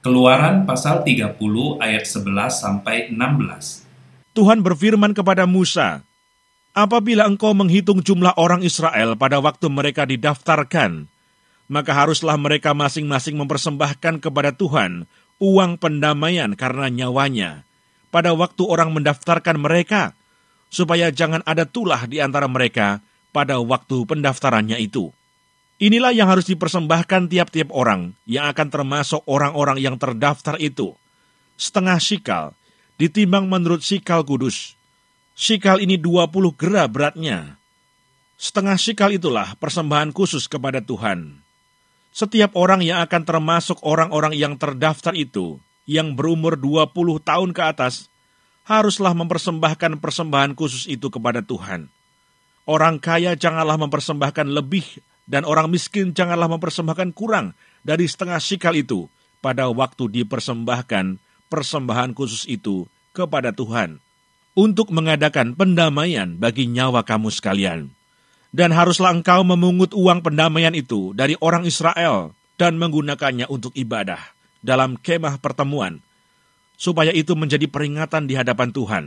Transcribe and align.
Keluaran 0.00 0.64
pasal 0.64 1.04
30 1.04 1.36
ayat 1.76 2.08
11 2.08 2.24
sampai 2.56 3.12
16. 3.12 3.84
Tuhan 4.32 4.64
berfirman 4.64 5.12
kepada 5.12 5.44
Musa, 5.44 6.00
Apabila 6.72 7.28
engkau 7.28 7.52
menghitung 7.52 8.00
jumlah 8.00 8.32
orang 8.40 8.64
Israel 8.64 9.12
pada 9.20 9.44
waktu 9.44 9.68
mereka 9.68 10.08
didaftarkan, 10.08 11.04
maka 11.68 11.92
haruslah 11.92 12.40
mereka 12.40 12.72
masing-masing 12.72 13.36
mempersembahkan 13.36 14.24
kepada 14.24 14.56
Tuhan 14.56 15.04
uang 15.36 15.76
pendamaian 15.76 16.56
karena 16.56 16.88
nyawanya 16.88 17.68
pada 18.08 18.32
waktu 18.32 18.64
orang 18.64 18.96
mendaftarkan 18.96 19.60
mereka, 19.60 20.16
supaya 20.72 21.12
jangan 21.12 21.44
ada 21.44 21.68
tulah 21.68 22.08
di 22.08 22.24
antara 22.24 22.48
mereka 22.48 23.04
pada 23.36 23.60
waktu 23.60 24.08
pendaftarannya 24.08 24.80
itu. 24.80 25.12
Inilah 25.80 26.12
yang 26.12 26.28
harus 26.28 26.44
dipersembahkan 26.44 27.32
tiap-tiap 27.32 27.72
orang 27.72 28.12
yang 28.28 28.52
akan 28.52 28.68
termasuk 28.68 29.24
orang-orang 29.24 29.80
yang 29.80 29.96
terdaftar 29.96 30.60
itu. 30.60 30.92
Setengah 31.56 31.96
sikal, 31.96 32.52
ditimbang 33.00 33.48
menurut 33.48 33.80
sikal 33.80 34.20
kudus. 34.20 34.76
Sikal 35.32 35.80
ini 35.80 35.96
20 35.96 36.52
gera 36.52 36.84
beratnya. 36.84 37.56
Setengah 38.36 38.76
sikal 38.76 39.08
itulah 39.08 39.56
persembahan 39.56 40.12
khusus 40.12 40.44
kepada 40.52 40.84
Tuhan. 40.84 41.40
Setiap 42.12 42.52
orang 42.60 42.84
yang 42.84 43.00
akan 43.00 43.24
termasuk 43.24 43.80
orang-orang 43.80 44.36
yang 44.36 44.60
terdaftar 44.60 45.16
itu, 45.16 45.56
yang 45.88 46.12
berumur 46.12 46.60
20 46.60 46.92
tahun 47.24 47.56
ke 47.56 47.62
atas, 47.64 48.12
haruslah 48.68 49.16
mempersembahkan 49.16 49.96
persembahan 49.96 50.52
khusus 50.52 50.84
itu 50.92 51.08
kepada 51.08 51.40
Tuhan. 51.40 51.88
Orang 52.68 53.00
kaya 53.00 53.32
janganlah 53.32 53.80
mempersembahkan 53.80 54.52
lebih, 54.52 54.84
dan 55.30 55.46
orang 55.46 55.70
miskin 55.70 56.10
janganlah 56.10 56.50
mempersembahkan 56.50 57.14
kurang 57.14 57.54
dari 57.86 58.10
setengah 58.10 58.42
sikal 58.42 58.74
itu 58.74 59.06
pada 59.38 59.70
waktu 59.70 60.10
dipersembahkan 60.10 61.22
persembahan 61.46 62.10
khusus 62.18 62.50
itu 62.50 62.90
kepada 63.14 63.54
Tuhan 63.54 64.02
untuk 64.58 64.90
mengadakan 64.90 65.54
pendamaian 65.54 66.34
bagi 66.34 66.66
nyawa 66.66 67.06
kamu 67.06 67.30
sekalian. 67.30 67.94
Dan 68.50 68.74
haruslah 68.74 69.14
engkau 69.14 69.46
memungut 69.46 69.94
uang 69.94 70.26
pendamaian 70.26 70.74
itu 70.74 71.14
dari 71.14 71.38
orang 71.38 71.62
Israel 71.62 72.34
dan 72.58 72.76
menggunakannya 72.82 73.46
untuk 73.46 73.70
ibadah 73.78 74.18
dalam 74.58 74.98
kemah 74.98 75.38
pertemuan, 75.38 76.02
supaya 76.74 77.14
itu 77.14 77.38
menjadi 77.38 77.70
peringatan 77.70 78.26
di 78.26 78.34
hadapan 78.34 78.74
Tuhan 78.74 79.04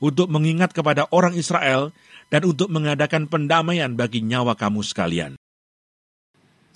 untuk 0.00 0.32
mengingat 0.32 0.72
kepada 0.72 1.06
orang 1.12 1.36
Israel 1.36 1.92
dan 2.32 2.48
untuk 2.48 2.72
mengadakan 2.72 3.28
pendamaian 3.28 3.92
bagi 3.92 4.24
nyawa 4.24 4.56
kamu 4.56 4.80
sekalian. 4.80 5.37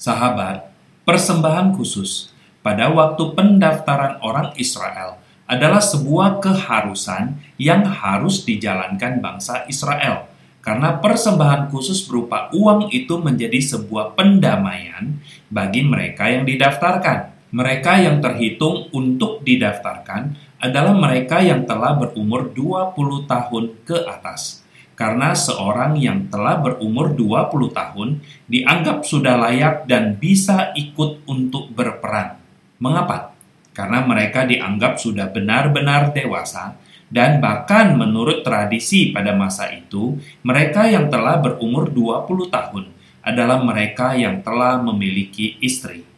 Sahabat, 0.03 0.67
persembahan 1.06 1.78
khusus 1.78 2.34
pada 2.58 2.91
waktu 2.91 3.22
pendaftaran 3.39 4.19
orang 4.19 4.50
Israel 4.58 5.22
adalah 5.47 5.78
sebuah 5.78 6.42
keharusan 6.42 7.39
yang 7.55 7.86
harus 7.86 8.42
dijalankan 8.42 9.23
bangsa 9.23 9.62
Israel. 9.70 10.27
Karena 10.58 10.98
persembahan 10.98 11.70
khusus 11.70 12.03
berupa 12.03 12.50
uang 12.50 12.91
itu 12.91 13.14
menjadi 13.23 13.62
sebuah 13.62 14.19
pendamaian 14.19 15.23
bagi 15.47 15.86
mereka 15.86 16.27
yang 16.27 16.50
didaftarkan. 16.50 17.55
Mereka 17.55 18.03
yang 18.03 18.19
terhitung 18.19 18.91
untuk 18.91 19.47
didaftarkan 19.47 20.34
adalah 20.58 20.98
mereka 20.98 21.47
yang 21.47 21.62
telah 21.62 21.95
berumur 21.95 22.50
20 22.50 23.30
tahun 23.30 23.64
ke 23.86 24.03
atas. 24.11 24.61
Karena 25.03 25.34
seorang 25.34 25.98
yang 25.98 26.31
telah 26.31 26.62
berumur 26.62 27.11
20 27.19 27.75
tahun 27.75 28.22
dianggap 28.47 29.03
sudah 29.03 29.34
layak 29.34 29.90
dan 29.90 30.14
bisa 30.14 30.70
ikut 30.79 31.27
untuk 31.27 31.74
berperan. 31.74 32.39
Mengapa? 32.79 33.33
karena 33.73 34.05
mereka 34.05 34.45
dianggap 34.45 35.01
sudah 35.01 35.33
benar-benar 35.33 36.12
dewasa 36.12 36.77
dan 37.12 37.41
bahkan 37.45 37.92
menurut 37.92 38.41
tradisi 38.41 39.12
pada 39.12 39.36
masa 39.36 39.68
itu, 39.68 40.17
mereka 40.41 40.89
yang 40.89 41.12
telah 41.12 41.36
berumur 41.45 41.92
20 41.92 42.48
tahun 42.48 42.85
adalah 43.20 43.61
mereka 43.61 44.17
yang 44.17 44.41
telah 44.41 44.80
memiliki 44.80 45.61
istri. 45.61 46.08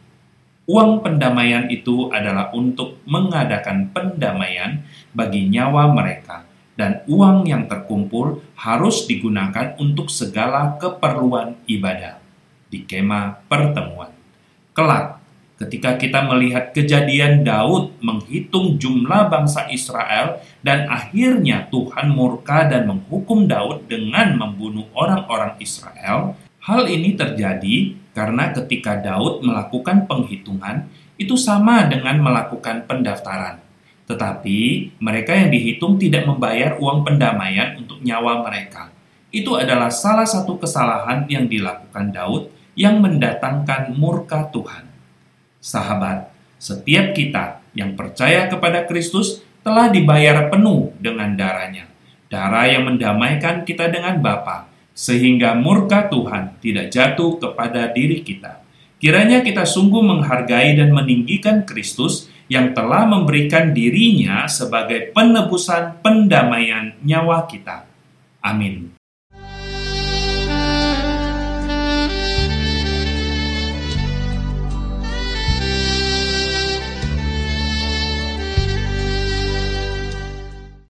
Uang 0.65 1.03
pendamaian 1.03 1.67
itu 1.67 2.09
adalah 2.09 2.49
untuk 2.55 3.03
mengadakan 3.05 3.91
pendamaian 3.91 4.81
bagi 5.11 5.51
nyawa 5.51 5.91
mereka, 5.91 6.44
dan 6.75 7.03
uang 7.07 7.47
yang 7.47 7.67
terkumpul 7.71 8.43
harus 8.59 9.07
digunakan 9.07 9.75
untuk 9.79 10.11
segala 10.11 10.75
keperluan 10.79 11.55
ibadah 11.67 12.19
di 12.67 12.83
kemah 12.83 13.47
pertemuan. 13.47 14.11
Kelak, 14.75 15.23
ketika 15.55 15.95
kita 15.95 16.27
melihat 16.27 16.75
kejadian 16.75 17.47
Daud 17.47 17.95
menghitung 18.03 18.75
jumlah 18.75 19.31
bangsa 19.31 19.71
Israel 19.71 20.43
dan 20.59 20.91
akhirnya 20.91 21.71
Tuhan 21.71 22.11
murka 22.11 22.67
dan 22.67 22.91
menghukum 22.91 23.47
Daud 23.47 23.87
dengan 23.87 24.35
membunuh 24.35 24.91
orang-orang 24.91 25.55
Israel, 25.63 26.35
hal 26.59 26.91
ini 26.91 27.15
terjadi 27.15 27.95
karena 28.11 28.51
ketika 28.51 28.99
Daud 28.99 29.47
melakukan 29.47 30.07
penghitungan 30.11 30.91
itu 31.15 31.39
sama 31.39 31.87
dengan 31.87 32.19
melakukan 32.19 32.83
pendaftaran. 32.83 33.64
Tetapi 34.05 34.57
mereka 35.01 35.33
yang 35.33 35.49
dihitung 35.49 35.97
tidak 35.97 36.29
membayar 36.29 36.77
uang 36.77 37.01
pendamaian 37.01 37.77
untuk 37.81 38.01
nyawa 38.05 38.45
mereka. 38.45 38.93
Itu 39.33 39.57
adalah 39.57 39.89
salah 39.89 40.29
satu 40.29 40.61
kesalahan 40.61 41.25
yang 41.27 41.49
dilakukan 41.49 42.13
Daud 42.13 42.53
yang 42.77 43.01
mendatangkan 43.01 43.97
murka 43.97 44.47
Tuhan. 44.53 44.85
Sahabat, 45.57 46.29
setiap 46.61 47.17
kita 47.17 47.65
yang 47.73 47.97
percaya 47.97 48.45
kepada 48.45 48.85
Kristus 48.85 49.41
telah 49.65 49.89
dibayar 49.89 50.47
penuh 50.53 50.93
dengan 51.01 51.33
darahnya. 51.33 51.89
Darah 52.29 52.69
yang 52.69 52.85
mendamaikan 52.85 53.65
kita 53.65 53.89
dengan 53.89 54.21
Bapa, 54.21 54.69
sehingga 54.93 55.57
murka 55.57 56.05
Tuhan 56.07 56.61
tidak 56.61 56.93
jatuh 56.93 57.41
kepada 57.41 57.89
diri 57.89 58.21
kita. 58.21 58.61
Kiranya 59.01 59.43
kita 59.43 59.67
sungguh 59.67 59.99
menghargai 59.99 60.77
dan 60.79 60.95
meninggikan 60.95 61.67
Kristus 61.67 62.31
yang 62.51 62.73
telah 62.77 63.09
memberikan 63.09 63.73
dirinya 63.73 64.45
sebagai 64.45 65.13
penebusan 65.13 66.01
pendamaian 66.01 66.93
nyawa 67.01 67.49
kita. 67.49 67.89
Amin. 68.45 68.93